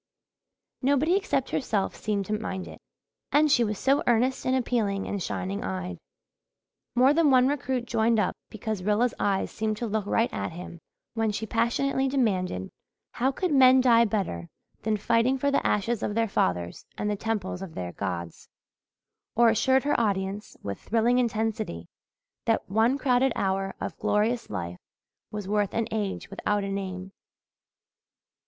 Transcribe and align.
Nobody 0.81 1.15
except 1.15 1.51
herself 1.51 1.95
seemed 1.95 2.25
to 2.25 2.33
mind 2.33 2.67
it. 2.67 2.81
And 3.31 3.51
she 3.51 3.63
was 3.63 3.77
so 3.77 4.01
earnest 4.07 4.47
and 4.47 4.55
appealing 4.55 5.05
and 5.05 5.21
shining 5.21 5.63
eyed! 5.63 5.99
More 6.95 7.13
than 7.13 7.29
one 7.29 7.47
recruit 7.47 7.85
joined 7.85 8.19
up 8.19 8.35
because 8.49 8.81
Rilla's 8.81 9.13
eyes 9.19 9.51
seemed 9.51 9.77
to 9.77 9.85
look 9.85 10.07
right 10.07 10.33
at 10.33 10.53
him 10.53 10.79
when 11.13 11.31
she 11.31 11.45
passionately 11.45 12.07
demanded 12.07 12.71
how 13.11 13.31
could 13.31 13.51
men 13.53 13.79
die 13.79 14.03
better 14.05 14.49
than 14.81 14.97
fighting 14.97 15.37
for 15.37 15.51
the 15.51 15.63
ashes 15.63 16.01
of 16.01 16.15
their 16.15 16.27
fathers 16.27 16.83
and 16.97 17.07
the 17.07 17.15
temples 17.15 17.61
of 17.61 17.75
their 17.75 17.91
gods, 17.91 18.49
or 19.35 19.49
assured 19.49 19.83
her 19.83 19.99
audience 20.01 20.57
with 20.63 20.79
thrilling 20.79 21.19
intensity 21.19 21.85
that 22.45 22.67
one 22.67 22.97
crowded 22.97 23.31
hour 23.35 23.75
of 23.79 23.95
glorious 23.99 24.49
life 24.49 24.79
was 25.29 25.47
worth 25.47 25.75
an 25.75 25.87
age 25.91 26.31
without 26.31 26.63
a 26.63 26.69
name. 26.71 27.11